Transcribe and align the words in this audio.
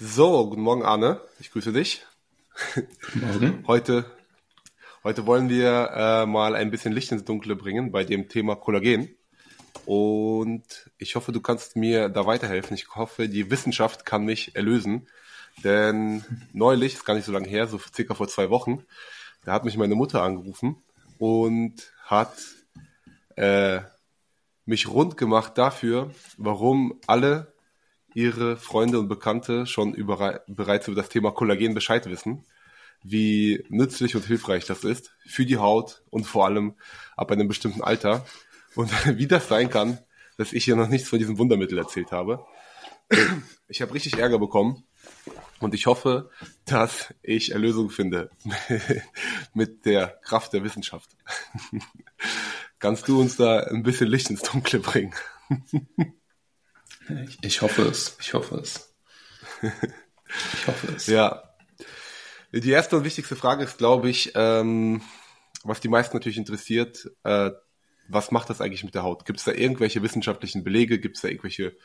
So, 0.00 0.50
guten 0.50 0.62
Morgen, 0.62 0.82
Arne. 0.82 1.20
Ich 1.38 1.52
grüße 1.52 1.72
dich. 1.72 2.04
Morgen. 3.14 3.62
Heute, 3.68 4.04
heute 5.04 5.24
wollen 5.24 5.48
wir 5.48 5.90
äh, 5.94 6.26
mal 6.26 6.56
ein 6.56 6.72
bisschen 6.72 6.92
Licht 6.92 7.12
ins 7.12 7.24
Dunkle 7.24 7.54
bringen 7.54 7.92
bei 7.92 8.02
dem 8.02 8.28
Thema 8.28 8.56
Kollagen. 8.56 9.14
Und 9.86 10.90
ich 10.98 11.14
hoffe, 11.14 11.30
du 11.30 11.40
kannst 11.40 11.76
mir 11.76 12.08
da 12.08 12.26
weiterhelfen. 12.26 12.74
Ich 12.74 12.92
hoffe, 12.96 13.28
die 13.28 13.52
Wissenschaft 13.52 14.04
kann 14.04 14.24
mich 14.24 14.56
erlösen. 14.56 15.06
Denn 15.62 16.24
neulich, 16.52 16.94
ist 16.94 17.04
gar 17.04 17.14
nicht 17.14 17.26
so 17.26 17.32
lange 17.32 17.46
her, 17.46 17.68
so 17.68 17.78
circa 17.78 18.14
vor 18.14 18.26
zwei 18.26 18.50
Wochen, 18.50 18.84
da 19.44 19.52
hat 19.52 19.64
mich 19.64 19.76
meine 19.76 19.94
Mutter 19.94 20.24
angerufen 20.24 20.82
und 21.18 21.92
hat 22.02 22.34
äh, 23.36 23.80
mich 24.66 24.88
rund 24.88 25.16
gemacht 25.16 25.56
dafür, 25.56 26.10
warum 26.36 26.98
alle 27.06 27.53
ihre 28.14 28.56
Freunde 28.56 28.98
und 28.98 29.08
Bekannte 29.08 29.66
schon 29.66 29.92
bereits 30.46 30.88
über 30.88 30.96
das 30.96 31.08
Thema 31.08 31.32
Kollagen 31.32 31.74
Bescheid 31.74 32.08
wissen, 32.08 32.44
wie 33.02 33.64
nützlich 33.68 34.16
und 34.16 34.24
hilfreich 34.24 34.64
das 34.64 34.84
ist 34.84 35.14
für 35.26 35.44
die 35.44 35.58
Haut 35.58 36.02
und 36.10 36.24
vor 36.24 36.46
allem 36.46 36.74
ab 37.16 37.30
einem 37.30 37.48
bestimmten 37.48 37.82
Alter 37.82 38.24
und 38.74 38.90
wie 39.18 39.26
das 39.26 39.48
sein 39.48 39.68
kann, 39.68 39.98
dass 40.38 40.52
ich 40.52 40.64
hier 40.64 40.76
noch 40.76 40.88
nichts 40.88 41.08
von 41.08 41.18
diesem 41.18 41.38
Wundermittel 41.38 41.76
erzählt 41.76 42.12
habe. 42.12 42.44
Ich 43.68 43.82
habe 43.82 43.92
richtig 43.92 44.16
Ärger 44.18 44.38
bekommen 44.38 44.84
und 45.60 45.74
ich 45.74 45.86
hoffe, 45.86 46.30
dass 46.64 47.12
ich 47.22 47.52
Erlösung 47.52 47.90
finde 47.90 48.30
mit 49.54 49.84
der 49.84 50.18
Kraft 50.22 50.52
der 50.52 50.64
Wissenschaft. 50.64 51.10
Kannst 52.78 53.08
du 53.08 53.20
uns 53.20 53.36
da 53.36 53.60
ein 53.60 53.82
bisschen 53.82 54.08
Licht 54.08 54.30
ins 54.30 54.42
Dunkle 54.42 54.80
bringen? 54.80 55.14
Ich, 57.26 57.38
ich 57.42 57.62
hoffe 57.62 57.82
es. 57.82 58.16
Ich 58.20 58.34
hoffe 58.34 58.56
es. 58.56 58.94
Ich 60.54 60.66
hoffe 60.66 60.92
es. 60.96 61.06
Ja. 61.06 61.54
Die 62.50 62.70
erste 62.70 62.96
und 62.96 63.04
wichtigste 63.04 63.36
Frage 63.36 63.62
ist, 63.62 63.78
glaube 63.78 64.10
ich, 64.10 64.32
ähm, 64.34 65.00
was 65.62 65.80
die 65.80 65.88
meisten 65.88 66.16
natürlich 66.16 66.38
interessiert, 66.38 67.08
äh, 67.22 67.52
was 68.08 68.30
macht 68.30 68.50
das 68.50 68.60
eigentlich 68.60 68.84
mit 68.84 68.94
der 68.94 69.02
Haut? 69.02 69.24
Gibt 69.24 69.38
es 69.38 69.44
da 69.44 69.52
irgendwelche 69.52 70.02
wissenschaftlichen 70.02 70.64
Belege? 70.64 70.98
Gibt 70.98 71.16
es 71.16 71.22
da 71.22 71.28
irgendwelche 71.28 71.76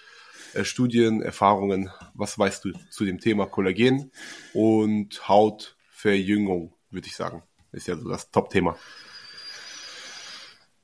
äh, 0.54 0.64
Studien, 0.64 1.22
Erfahrungen? 1.22 1.92
Was 2.14 2.38
weißt 2.38 2.66
du 2.66 2.72
zu 2.90 3.06
dem 3.06 3.20
Thema 3.20 3.46
Kollagen 3.46 4.12
und 4.54 5.28
Hautverjüngung, 5.28 6.74
würde 6.90 7.08
ich 7.08 7.16
sagen? 7.16 7.44
Ist 7.72 7.88
ja 7.88 7.96
so 7.96 8.10
das 8.10 8.32
Top-Thema. 8.32 8.78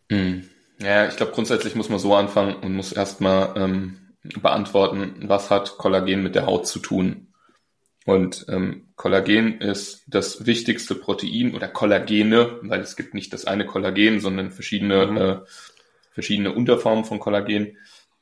Mhm. 0.09 0.49
Ja, 0.79 1.07
ich 1.07 1.15
glaube, 1.15 1.31
grundsätzlich 1.31 1.75
muss 1.75 1.89
man 1.89 1.99
so 1.99 2.13
anfangen 2.15 2.55
und 2.55 2.75
muss 2.75 2.91
erstmal 2.91 3.53
ähm, 3.57 4.04
beantworten, 4.41 5.25
was 5.27 5.49
hat 5.49 5.77
Kollagen 5.77 6.23
mit 6.23 6.35
der 6.35 6.45
Haut 6.45 6.67
zu 6.67 6.79
tun. 6.79 7.27
Und 8.05 8.45
ähm, 8.49 8.89
Kollagen 8.95 9.59
ist 9.61 10.03
das 10.07 10.45
wichtigste 10.45 10.93
Protein 10.93 11.55
oder 11.55 11.67
Kollagene, 11.67 12.59
weil 12.61 12.81
es 12.81 12.95
gibt 12.95 13.15
nicht 13.15 13.33
das 13.33 13.45
eine 13.45 13.65
Kollagen, 13.65 14.19
sondern 14.19 14.51
verschiedene, 14.51 15.07
mhm. 15.07 15.17
äh, 15.17 15.37
verschiedene 16.11 16.53
Unterformen 16.53 17.03
von 17.03 17.19
Kollagen. 17.19 17.77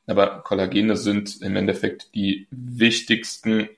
Aber 0.08 0.42
Kollagene 0.42 0.96
sind 0.96 1.42
im 1.42 1.56
Endeffekt 1.58 2.16
die 2.16 2.48
wichtigsten 2.50 3.70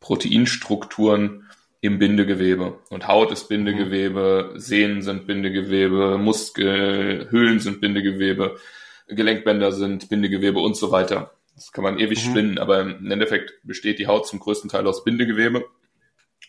Proteinstrukturen 0.00 1.48
im 1.80 1.98
Bindegewebe. 1.98 2.78
Und 2.90 3.06
Haut 3.06 3.30
ist 3.30 3.48
Bindegewebe, 3.48 4.50
mhm. 4.54 4.58
Sehnen 4.58 5.02
sind 5.02 5.26
Bindegewebe, 5.26 6.18
Muskel, 6.18 7.28
Höhlen 7.30 7.60
sind 7.60 7.80
Bindegewebe, 7.80 8.58
Gelenkbänder 9.06 9.70
sind 9.70 10.08
Bindegewebe 10.08 10.58
und 10.58 10.76
so 10.76 10.90
weiter. 10.90 11.32
Das 11.54 11.72
kann 11.72 11.84
man 11.84 11.98
ewig 11.98 12.24
mhm. 12.24 12.30
spinnen, 12.30 12.58
aber 12.58 12.80
im 12.80 13.10
Endeffekt 13.10 13.52
besteht 13.62 13.98
die 13.98 14.06
Haut 14.06 14.26
zum 14.26 14.40
größten 14.40 14.70
Teil 14.70 14.86
aus 14.86 15.04
Bindegewebe. 15.04 15.64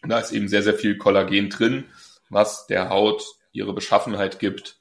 Und 0.02 0.10
da 0.10 0.20
ist 0.20 0.32
eben 0.32 0.48
sehr, 0.48 0.64
sehr 0.64 0.74
viel 0.74 0.98
Kollagen 0.98 1.50
drin, 1.50 1.86
was 2.30 2.68
der 2.68 2.90
Haut 2.90 3.24
ihre 3.52 3.74
Beschaffenheit 3.74 4.40
gibt. 4.40 4.80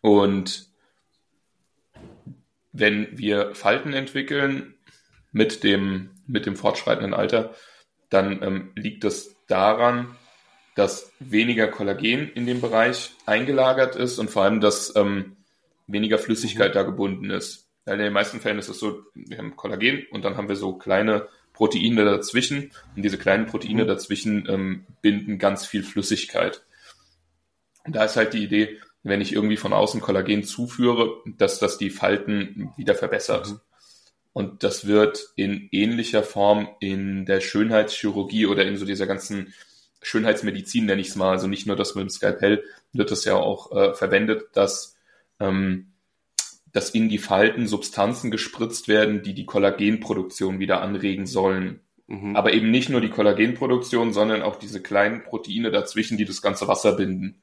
Und 0.00 0.68
wenn 2.72 3.18
wir 3.18 3.54
Falten 3.54 3.92
entwickeln 3.92 4.74
mit 5.32 5.64
dem, 5.64 6.10
mit 6.26 6.46
dem 6.46 6.56
fortschreitenden 6.56 7.14
Alter, 7.14 7.54
dann 8.10 8.42
ähm, 8.42 8.72
liegt 8.74 9.04
das 9.04 9.36
daran, 9.46 10.16
dass 10.74 11.10
weniger 11.18 11.68
Kollagen 11.68 12.30
in 12.30 12.46
dem 12.46 12.60
Bereich 12.60 13.12
eingelagert 13.24 13.96
ist 13.96 14.18
und 14.18 14.30
vor 14.30 14.42
allem, 14.44 14.60
dass 14.60 14.94
ähm, 14.96 15.36
weniger 15.86 16.18
Flüssigkeit 16.18 16.70
mhm. 16.70 16.74
da 16.74 16.82
gebunden 16.82 17.30
ist. 17.30 17.65
In 17.86 17.98
den 17.98 18.12
meisten 18.12 18.40
Fällen 18.40 18.58
ist 18.58 18.68
es 18.68 18.80
so, 18.80 19.04
wir 19.14 19.38
haben 19.38 19.54
Kollagen 19.54 20.06
und 20.10 20.24
dann 20.24 20.36
haben 20.36 20.48
wir 20.48 20.56
so 20.56 20.72
kleine 20.74 21.28
Proteine 21.52 22.04
dazwischen 22.04 22.72
und 22.96 23.02
diese 23.02 23.16
kleinen 23.16 23.46
Proteine 23.46 23.84
mhm. 23.84 23.88
dazwischen 23.88 24.48
ähm, 24.48 24.86
binden 25.02 25.38
ganz 25.38 25.66
viel 25.66 25.84
Flüssigkeit. 25.84 26.64
Und 27.84 27.94
da 27.94 28.04
ist 28.04 28.16
halt 28.16 28.34
die 28.34 28.42
Idee, 28.42 28.80
wenn 29.04 29.20
ich 29.20 29.32
irgendwie 29.32 29.56
von 29.56 29.72
außen 29.72 30.00
Kollagen 30.00 30.42
zuführe, 30.42 31.22
dass 31.38 31.60
das 31.60 31.78
die 31.78 31.90
Falten 31.90 32.72
wieder 32.76 32.96
verbessert. 32.96 33.48
Mhm. 33.48 33.60
Und 34.32 34.64
das 34.64 34.86
wird 34.86 35.30
in 35.36 35.68
ähnlicher 35.70 36.22
Form 36.22 36.68
in 36.80 37.24
der 37.24 37.40
Schönheitschirurgie 37.40 38.46
oder 38.46 38.66
in 38.66 38.76
so 38.76 38.84
dieser 38.84 39.06
ganzen 39.06 39.54
Schönheitsmedizin, 40.02 40.86
nenne 40.86 41.00
ich 41.00 41.08
es 41.08 41.16
mal, 41.16 41.30
also 41.30 41.46
nicht 41.46 41.66
nur 41.66 41.76
das 41.76 41.94
mit 41.94 42.02
dem 42.02 42.10
Skalpell, 42.10 42.62
wird 42.92 43.10
das 43.10 43.24
ja 43.24 43.36
auch 43.36 43.72
äh, 43.72 43.94
verwendet, 43.94 44.44
dass 44.52 44.96
ähm, 45.40 45.92
dass 46.76 46.90
in 46.90 47.08
die 47.08 47.16
Falten 47.16 47.66
Substanzen 47.66 48.30
gespritzt 48.30 48.86
werden, 48.86 49.22
die 49.22 49.32
die 49.32 49.46
Kollagenproduktion 49.46 50.58
wieder 50.58 50.82
anregen 50.82 51.24
sollen. 51.24 51.80
Mhm. 52.06 52.36
Aber 52.36 52.52
eben 52.52 52.70
nicht 52.70 52.90
nur 52.90 53.00
die 53.00 53.08
Kollagenproduktion, 53.08 54.12
sondern 54.12 54.42
auch 54.42 54.56
diese 54.56 54.82
kleinen 54.82 55.22
Proteine 55.22 55.70
dazwischen, 55.70 56.18
die 56.18 56.26
das 56.26 56.42
ganze 56.42 56.68
Wasser 56.68 56.92
binden. 56.92 57.40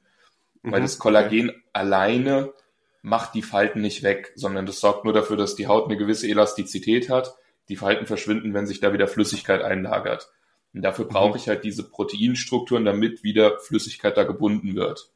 Mhm. 0.62 0.70
Weil 0.70 0.82
das 0.82 1.00
Kollagen 1.00 1.50
okay. 1.50 1.58
alleine 1.72 2.52
macht 3.02 3.34
die 3.34 3.42
Falten 3.42 3.80
nicht 3.80 4.04
weg, 4.04 4.30
sondern 4.36 4.66
das 4.66 4.78
sorgt 4.78 5.04
nur 5.04 5.12
dafür, 5.12 5.36
dass 5.36 5.56
die 5.56 5.66
Haut 5.66 5.86
eine 5.86 5.96
gewisse 5.96 6.28
Elastizität 6.28 7.10
hat. 7.10 7.34
Die 7.68 7.76
Falten 7.76 8.06
verschwinden, 8.06 8.54
wenn 8.54 8.68
sich 8.68 8.78
da 8.78 8.92
wieder 8.92 9.08
Flüssigkeit 9.08 9.62
einlagert. 9.62 10.30
Und 10.74 10.82
dafür 10.82 11.06
brauche 11.06 11.30
mhm. 11.30 11.36
ich 11.38 11.48
halt 11.48 11.64
diese 11.64 11.82
Proteinstrukturen, 11.82 12.84
damit 12.84 13.24
wieder 13.24 13.58
Flüssigkeit 13.58 14.16
da 14.16 14.22
gebunden 14.22 14.76
wird. 14.76 15.10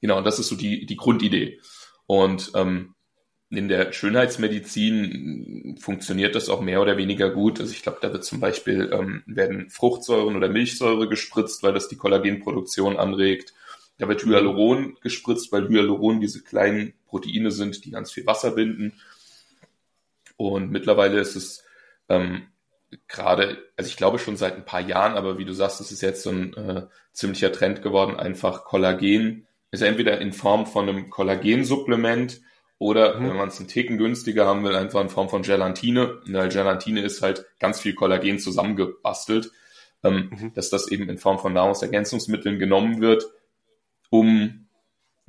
Genau, 0.00 0.18
und 0.18 0.24
das 0.24 0.40
ist 0.40 0.48
so 0.48 0.56
die, 0.56 0.86
die 0.86 0.96
Grundidee. 0.96 1.60
Und 2.10 2.50
ähm, 2.56 2.96
in 3.50 3.68
der 3.68 3.92
Schönheitsmedizin 3.92 5.78
funktioniert 5.80 6.34
das 6.34 6.48
auch 6.48 6.60
mehr 6.60 6.82
oder 6.82 6.96
weniger 6.96 7.30
gut. 7.30 7.60
Also 7.60 7.70
ich 7.70 7.84
glaube, 7.84 7.98
da 8.02 8.12
wird 8.12 8.24
zum 8.24 8.40
Beispiel 8.40 8.90
ähm, 8.92 9.22
werden 9.26 9.70
Fruchtsäuren 9.70 10.34
oder 10.34 10.48
Milchsäure 10.48 11.08
gespritzt, 11.08 11.62
weil 11.62 11.72
das 11.72 11.86
die 11.86 11.94
Kollagenproduktion 11.94 12.96
anregt. 12.96 13.54
Da 13.98 14.08
wird 14.08 14.24
Hyaluron 14.24 14.96
gespritzt, 15.02 15.52
weil 15.52 15.68
Hyaluron 15.68 16.20
diese 16.20 16.42
kleinen 16.42 16.94
Proteine 17.06 17.52
sind, 17.52 17.84
die 17.84 17.92
ganz 17.92 18.10
viel 18.10 18.26
Wasser 18.26 18.56
binden. 18.56 18.94
Und 20.36 20.72
mittlerweile 20.72 21.20
ist 21.20 21.36
es 21.36 21.62
ähm, 22.08 22.48
gerade, 23.06 23.56
also 23.76 23.88
ich 23.88 23.96
glaube 23.96 24.18
schon 24.18 24.36
seit 24.36 24.56
ein 24.56 24.64
paar 24.64 24.80
Jahren, 24.80 25.12
aber 25.12 25.38
wie 25.38 25.44
du 25.44 25.52
sagst, 25.52 25.80
es 25.80 25.92
ist 25.92 26.00
jetzt 26.00 26.24
so 26.24 26.30
ein 26.30 26.54
äh, 26.54 26.86
ziemlicher 27.12 27.52
Trend 27.52 27.82
geworden, 27.82 28.16
einfach 28.16 28.64
Kollagen 28.64 29.46
ist 29.70 29.82
entweder 29.82 30.20
in 30.20 30.32
Form 30.32 30.66
von 30.66 30.88
einem 30.88 31.10
Kollagensupplement 31.10 32.40
oder 32.78 33.18
mhm. 33.18 33.28
wenn 33.28 33.36
man 33.36 33.48
es 33.48 33.58
einen 33.58 33.68
Ticken 33.68 33.98
günstiger 33.98 34.46
haben 34.46 34.64
will, 34.64 34.74
einfach 34.74 35.00
in 35.00 35.10
Form 35.10 35.28
von 35.28 35.42
Gelatine. 35.42 36.20
Weil 36.26 36.48
Gelatine 36.48 37.02
ist 37.02 37.22
halt 37.22 37.44
ganz 37.58 37.80
viel 37.80 37.94
Kollagen 37.94 38.38
zusammengebastelt, 38.38 39.50
ähm, 40.02 40.30
mhm. 40.30 40.54
dass 40.54 40.70
das 40.70 40.88
eben 40.90 41.08
in 41.08 41.18
Form 41.18 41.38
von 41.38 41.52
Nahrungsergänzungsmitteln 41.52 42.58
genommen 42.58 43.00
wird, 43.00 43.26
um 44.08 44.66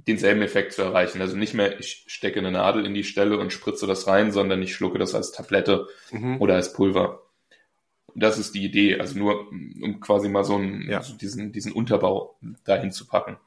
denselben 0.07 0.41
Effekt 0.41 0.73
zu 0.73 0.81
erreichen. 0.81 1.21
Also 1.21 1.35
nicht 1.37 1.53
mehr, 1.53 1.79
ich 1.79 2.05
stecke 2.07 2.39
eine 2.39 2.51
Nadel 2.51 2.85
in 2.85 2.93
die 2.93 3.03
Stelle 3.03 3.37
und 3.37 3.53
spritze 3.53 3.85
das 3.85 4.07
rein, 4.07 4.31
sondern 4.31 4.61
ich 4.61 4.73
schlucke 4.73 4.97
das 4.97 5.13
als 5.13 5.31
Tablette 5.31 5.87
mhm. 6.11 6.41
oder 6.41 6.55
als 6.55 6.73
Pulver. 6.73 7.21
Das 8.15 8.37
ist 8.37 8.55
die 8.55 8.63
Idee, 8.63 8.99
also 8.99 9.17
nur 9.17 9.49
um 9.49 9.99
quasi 9.99 10.27
mal 10.27 10.43
so, 10.43 10.55
einen, 10.55 10.89
ja. 10.89 11.01
so 11.01 11.15
diesen, 11.15 11.51
diesen 11.51 11.71
Unterbau 11.71 12.37
dahin 12.65 12.91
zu 12.91 13.07
packen. 13.07 13.37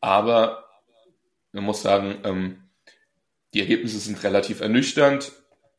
Aber 0.00 0.64
man 1.52 1.64
muss 1.64 1.82
sagen, 1.82 2.18
ähm, 2.24 2.62
die 3.54 3.60
Ergebnisse 3.60 3.98
sind 3.98 4.22
relativ 4.22 4.60
ernüchternd, 4.60 5.32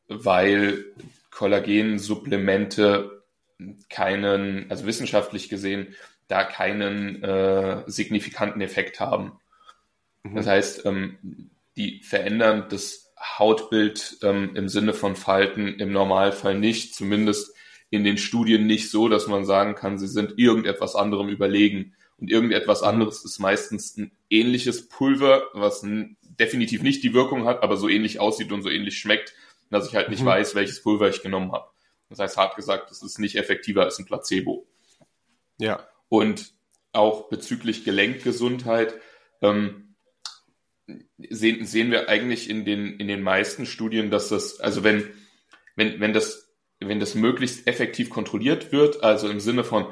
weil 0.08 0.84
Kollagensupplemente 1.30 3.22
keinen, 3.88 4.70
also 4.70 4.86
wissenschaftlich 4.86 5.48
gesehen, 5.48 5.94
da 6.28 6.44
keinen 6.44 7.22
äh, 7.22 7.82
signifikanten 7.86 8.60
Effekt 8.60 9.00
haben. 9.00 9.38
Mhm. 10.22 10.36
Das 10.36 10.46
heißt, 10.46 10.86
ähm, 10.86 11.50
die 11.76 12.02
verändern 12.02 12.66
das 12.68 13.12
Hautbild 13.38 14.18
ähm, 14.22 14.54
im 14.54 14.68
Sinne 14.68 14.94
von 14.94 15.16
Falten 15.16 15.68
im 15.78 15.92
Normalfall 15.92 16.58
nicht, 16.58 16.94
zumindest 16.94 17.54
in 17.90 18.04
den 18.04 18.18
Studien 18.18 18.66
nicht 18.66 18.90
so, 18.90 19.08
dass 19.08 19.26
man 19.26 19.44
sagen 19.44 19.74
kann, 19.74 19.98
sie 19.98 20.08
sind 20.08 20.38
irgendetwas 20.38 20.94
anderem 20.94 21.28
überlegen. 21.28 21.94
Und 22.20 22.30
irgendetwas 22.30 22.82
anderes 22.82 23.24
ist 23.24 23.38
meistens 23.38 23.96
ein 23.96 24.12
ähnliches 24.28 24.88
Pulver, 24.88 25.44
was 25.54 25.84
definitiv 26.20 26.82
nicht 26.82 27.02
die 27.02 27.14
Wirkung 27.14 27.46
hat, 27.46 27.62
aber 27.62 27.76
so 27.78 27.88
ähnlich 27.88 28.20
aussieht 28.20 28.52
und 28.52 28.62
so 28.62 28.68
ähnlich 28.68 28.98
schmeckt, 28.98 29.34
dass 29.70 29.88
ich 29.88 29.94
halt 29.94 30.10
nicht 30.10 30.22
mhm. 30.22 30.26
weiß, 30.26 30.54
welches 30.54 30.82
Pulver 30.82 31.08
ich 31.08 31.22
genommen 31.22 31.52
habe. 31.52 31.70
Das 32.10 32.18
heißt, 32.18 32.36
hart 32.36 32.56
gesagt, 32.56 32.90
es 32.90 33.02
ist 33.02 33.18
nicht 33.18 33.36
effektiver 33.36 33.84
als 33.84 33.98
ein 33.98 34.04
Placebo. 34.04 34.66
Ja. 35.58 35.88
Und 36.08 36.52
auch 36.92 37.28
bezüglich 37.28 37.84
Gelenkgesundheit 37.84 38.94
ähm, 39.40 39.94
sehen, 41.30 41.64
sehen 41.64 41.90
wir 41.90 42.08
eigentlich 42.08 42.50
in 42.50 42.64
den, 42.64 42.98
in 42.98 43.08
den 43.08 43.22
meisten 43.22 43.64
Studien, 43.64 44.10
dass 44.10 44.28
das, 44.28 44.60
also 44.60 44.82
wenn, 44.82 45.08
wenn, 45.76 46.00
wenn 46.00 46.12
das, 46.12 46.52
wenn 46.80 47.00
das 47.00 47.14
möglichst 47.14 47.66
effektiv 47.66 48.10
kontrolliert 48.10 48.72
wird, 48.72 49.04
also 49.04 49.28
im 49.28 49.40
Sinne 49.40 49.64
von, 49.64 49.86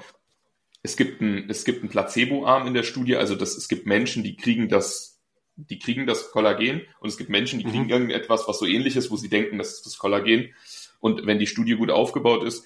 es 0.83 0.97
gibt 0.97 1.21
ein, 1.21 1.49
es 1.51 1.65
gibt 1.65 1.83
ein 1.83 1.89
Placebo-Arm 1.89 2.67
in 2.67 2.75
der 2.75 2.83
Studie, 2.83 3.17
also 3.17 3.35
das, 3.35 3.57
es 3.57 3.69
gibt 3.69 3.87
Menschen, 3.87 4.23
die 4.23 4.37
kriegen 4.37 4.69
das, 4.69 5.21
die 5.57 5.79
kriegen 5.79 6.07
das 6.07 6.31
Kollagen 6.31 6.83
und 7.01 7.09
es 7.09 7.19
gibt 7.19 7.31
Menschen, 7.31 7.59
die 7.59 7.65
kriegen 7.65 7.85
mhm. 7.85 7.91
irgendetwas, 7.91 8.47
was 8.47 8.59
so 8.59 8.67
ähnlich 8.67 8.97
ist, 8.97 9.11
wo 9.11 9.17
sie 9.17 9.29
denken, 9.29 9.59
das 9.59 9.75
ist 9.75 9.87
das 9.87 9.99
Kollagen. 9.99 10.55
Und 11.01 11.27
wenn 11.27 11.39
die 11.39 11.47
Studie 11.47 11.75
gut 11.75 11.91
aufgebaut 11.91 12.45
ist, 12.45 12.65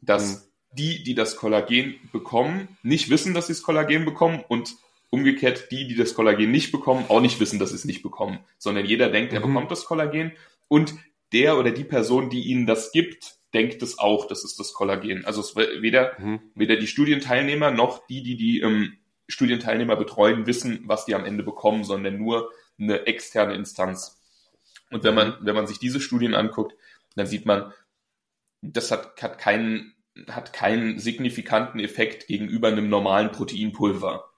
dass 0.00 0.44
mhm 0.46 0.54
die, 0.76 1.02
die 1.02 1.14
das 1.14 1.36
Kollagen 1.36 1.96
bekommen, 2.12 2.76
nicht 2.82 3.10
wissen, 3.10 3.34
dass 3.34 3.46
sie 3.46 3.52
das 3.52 3.62
Kollagen 3.62 4.04
bekommen 4.04 4.44
und 4.46 4.76
umgekehrt 5.10 5.70
die, 5.70 5.86
die 5.86 5.94
das 5.94 6.14
Kollagen 6.14 6.50
nicht 6.50 6.72
bekommen, 6.72 7.04
auch 7.08 7.20
nicht 7.20 7.38
wissen, 7.38 7.58
dass 7.58 7.70
sie 7.70 7.76
es 7.76 7.84
nicht 7.84 8.02
bekommen, 8.02 8.40
sondern 8.58 8.84
jeder 8.84 9.08
denkt, 9.08 9.32
er 9.32 9.40
mhm. 9.40 9.54
bekommt 9.54 9.70
das 9.70 9.84
Kollagen 9.84 10.32
und 10.68 10.94
der 11.32 11.58
oder 11.58 11.70
die 11.70 11.84
Person, 11.84 12.30
die 12.30 12.42
ihnen 12.42 12.66
das 12.66 12.92
gibt, 12.92 13.36
denkt 13.54 13.82
es 13.82 13.98
auch, 13.98 14.26
das 14.26 14.44
ist 14.44 14.58
das 14.58 14.74
Kollagen. 14.74 15.24
Also 15.24 15.40
es 15.40 15.56
weder, 15.56 16.12
mhm. 16.18 16.40
weder 16.54 16.76
die 16.76 16.86
Studienteilnehmer 16.86 17.70
noch 17.70 18.06
die, 18.06 18.22
die 18.22 18.36
die 18.36 18.60
ähm, 18.60 18.98
Studienteilnehmer 19.28 19.96
betreuen, 19.96 20.46
wissen, 20.46 20.82
was 20.84 21.06
die 21.06 21.14
am 21.14 21.24
Ende 21.24 21.42
bekommen, 21.42 21.84
sondern 21.84 22.18
nur 22.18 22.50
eine 22.78 23.06
externe 23.06 23.54
Instanz. 23.54 24.20
Und 24.90 25.04
wenn 25.04 25.14
man, 25.14 25.38
wenn 25.40 25.54
man 25.54 25.66
sich 25.66 25.78
diese 25.78 26.00
Studien 26.00 26.34
anguckt, 26.34 26.74
dann 27.16 27.26
sieht 27.26 27.46
man, 27.46 27.72
das 28.60 28.90
hat, 28.90 29.22
hat 29.22 29.38
keinen 29.38 29.94
hat 30.28 30.52
keinen 30.52 30.98
signifikanten 30.98 31.80
Effekt 31.80 32.26
gegenüber 32.26 32.68
einem 32.68 32.88
normalen 32.88 33.32
Proteinpulver. 33.32 34.30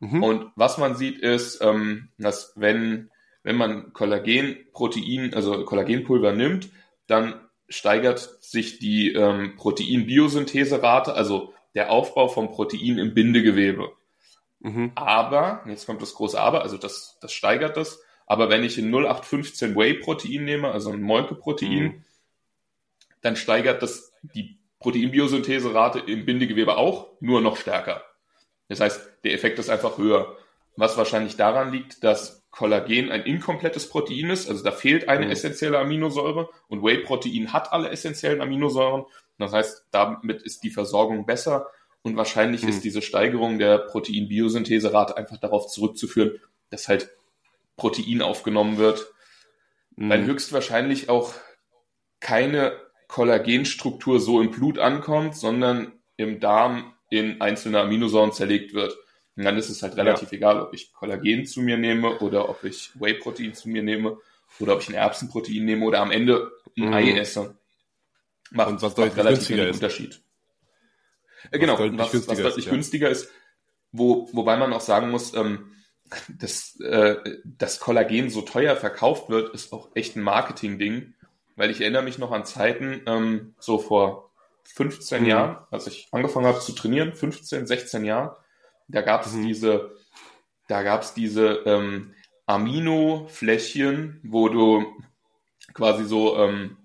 Mhm. 0.00 0.22
Und 0.22 0.52
was 0.54 0.78
man 0.78 0.94
sieht 0.94 1.18
ist, 1.18 1.60
ähm, 1.60 2.10
dass 2.18 2.52
wenn, 2.56 3.10
wenn 3.42 3.56
man 3.56 3.92
Kollagenprotein, 3.92 5.34
also 5.34 5.64
Kollagenpulver 5.64 6.32
nimmt, 6.32 6.70
dann 7.08 7.40
steigert 7.68 8.18
sich 8.40 8.78
die 8.78 9.12
ähm, 9.12 9.56
Proteinbiosyntheserate, 9.56 11.14
also 11.14 11.52
der 11.74 11.90
Aufbau 11.90 12.28
vom 12.28 12.50
Protein 12.50 12.98
im 12.98 13.14
Bindegewebe. 13.14 13.92
Mhm. 14.60 14.92
Aber, 14.94 15.62
jetzt 15.66 15.86
kommt 15.86 16.02
das 16.02 16.14
große 16.14 16.40
Aber, 16.40 16.62
also 16.62 16.76
das, 16.76 17.18
das 17.20 17.32
steigert 17.32 17.76
das. 17.76 18.00
Aber 18.26 18.50
wenn 18.50 18.64
ich 18.64 18.76
ein 18.78 18.92
0815 18.92 19.74
Whey-Protein 19.76 20.44
nehme, 20.44 20.70
also 20.70 20.90
ein 20.90 21.02
Molkeprotein, 21.02 21.82
mhm. 21.82 22.04
dann 23.22 23.36
steigert 23.36 23.82
das 23.82 24.12
die 24.22 24.58
Proteinbiosyntheserate 24.80 26.00
im 26.00 26.24
Bindegewebe 26.24 26.76
auch, 26.76 27.08
nur 27.20 27.40
noch 27.40 27.56
stärker. 27.56 28.02
Das 28.68 28.80
heißt, 28.80 29.24
der 29.24 29.32
Effekt 29.32 29.58
ist 29.58 29.70
einfach 29.70 29.98
höher. 29.98 30.36
Was 30.76 30.96
wahrscheinlich 30.96 31.36
daran 31.36 31.72
liegt, 31.72 32.04
dass 32.04 32.37
Kollagen 32.50 33.10
ein 33.10 33.22
inkomplettes 33.22 33.88
Protein 33.88 34.30
ist, 34.30 34.48
also 34.48 34.64
da 34.64 34.72
fehlt 34.72 35.08
eine 35.08 35.26
mhm. 35.26 35.32
essentielle 35.32 35.78
Aminosäure 35.78 36.48
und 36.68 36.82
Whey-Protein 36.82 37.52
hat 37.52 37.72
alle 37.72 37.90
essentiellen 37.90 38.40
Aminosäuren. 38.40 39.04
Das 39.38 39.52
heißt, 39.52 39.86
damit 39.90 40.42
ist 40.42 40.64
die 40.64 40.70
Versorgung 40.70 41.26
besser 41.26 41.68
und 42.02 42.16
wahrscheinlich 42.16 42.62
mhm. 42.62 42.70
ist 42.70 42.84
diese 42.84 43.02
Steigerung 43.02 43.58
der 43.58 43.78
Proteinbiosyntheserate 43.78 45.16
einfach 45.16 45.38
darauf 45.38 45.68
zurückzuführen, 45.68 46.40
dass 46.70 46.88
halt 46.88 47.10
Protein 47.76 48.22
aufgenommen 48.22 48.78
wird, 48.78 49.06
mhm. 49.96 50.10
weil 50.10 50.24
höchstwahrscheinlich 50.24 51.08
auch 51.08 51.34
keine 52.20 52.72
Kollagenstruktur 53.06 54.20
so 54.20 54.40
im 54.40 54.50
Blut 54.50 54.78
ankommt, 54.78 55.36
sondern 55.36 55.92
im 56.16 56.40
Darm 56.40 56.94
in 57.10 57.40
einzelne 57.40 57.80
Aminosäuren 57.80 58.32
zerlegt 58.32 58.74
wird. 58.74 58.98
Und 59.38 59.44
dann 59.44 59.56
ist 59.56 59.70
es 59.70 59.82
halt 59.82 59.96
relativ 59.96 60.32
ja. 60.32 60.36
egal, 60.36 60.60
ob 60.60 60.74
ich 60.74 60.92
Kollagen 60.92 61.46
zu 61.46 61.62
mir 61.62 61.78
nehme 61.78 62.18
oder 62.18 62.48
ob 62.48 62.64
ich 62.64 62.90
Whey-Protein 63.00 63.54
zu 63.54 63.68
mir 63.68 63.82
nehme 63.82 64.18
oder 64.58 64.74
ob 64.74 64.82
ich 64.82 64.88
ein 64.88 64.94
Erbsenprotein 64.94 65.64
nehme 65.64 65.86
oder 65.86 66.00
am 66.00 66.10
Ende 66.10 66.50
ein 66.76 66.88
mhm. 66.88 66.92
Ei 66.92 67.12
esse. 67.12 67.56
Macht, 68.50 68.68
Und 68.68 68.82
was 68.82 68.96
macht 68.96 69.16
relativ 69.16 69.48
wenig 69.48 69.74
Unterschied. 69.74 70.20
Äh, 71.50 71.58
genau, 71.58 71.78
was, 71.78 72.12
was, 72.12 72.28
was 72.28 72.38
deutlich 72.38 72.66
ist, 72.66 72.70
günstiger 72.70 73.08
ist, 73.08 73.30
wo, 73.92 74.28
wobei 74.32 74.56
man 74.56 74.72
auch 74.72 74.80
sagen 74.80 75.10
muss, 75.10 75.32
ähm, 75.34 75.72
dass 76.28 76.78
äh, 76.80 77.16
das 77.44 77.80
Kollagen 77.80 78.30
so 78.30 78.42
teuer 78.42 78.76
verkauft 78.76 79.30
wird, 79.30 79.54
ist 79.54 79.72
auch 79.72 79.90
echt 79.94 80.16
ein 80.16 80.22
Marketing-Ding 80.22 81.14
weil 81.58 81.72
ich 81.72 81.80
erinnere 81.80 82.04
mich 82.04 82.18
noch 82.18 82.30
an 82.30 82.46
Zeiten, 82.46 83.02
ähm, 83.06 83.54
so 83.58 83.78
vor 83.78 84.30
15 84.62 85.22
mhm. 85.22 85.28
Jahren, 85.28 85.58
als 85.70 85.88
ich 85.88 86.08
angefangen 86.12 86.46
habe 86.46 86.60
zu 86.60 86.72
trainieren, 86.72 87.12
15, 87.12 87.66
16 87.66 88.04
Jahren, 88.04 88.30
da 88.88 89.02
gab 89.02 89.24
es 89.24 89.32
mhm. 89.32 89.46
diese, 89.46 89.96
da 90.66 90.82
gab 90.82 91.02
es 91.02 91.14
diese 91.14 91.62
ähm, 91.66 92.14
Amino-Fläschchen, 92.46 94.20
wo 94.24 94.48
du 94.48 94.84
quasi 95.74 96.04
so 96.04 96.36
ähm, 96.38 96.78